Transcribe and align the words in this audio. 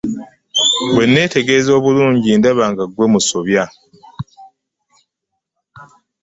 Bwe 0.93 1.03
nneetegereza 1.07 1.71
obulungi 1.79 2.29
ndaba 2.39 2.65
nga 2.71 2.83
ggwe 2.89 3.05
musobya. 3.13 3.65